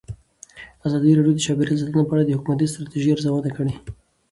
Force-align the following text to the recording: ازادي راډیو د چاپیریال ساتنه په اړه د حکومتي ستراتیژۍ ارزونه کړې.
ازادي 0.85 1.11
راډیو 1.17 1.33
د 1.35 1.39
چاپیریال 1.45 1.77
ساتنه 1.81 2.03
په 2.07 2.13
اړه 2.13 2.23
د 2.25 2.31
حکومتي 2.37 2.65
ستراتیژۍ 2.71 3.09
ارزونه 3.13 3.49
کړې. 3.57 3.73